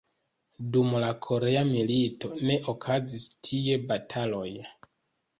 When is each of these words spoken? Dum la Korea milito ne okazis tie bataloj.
Dum 0.75 0.93
la 1.01 1.09
Korea 1.25 1.59
milito 1.71 2.31
ne 2.49 2.55
okazis 2.73 3.27
tie 3.49 3.77
bataloj. 3.93 4.47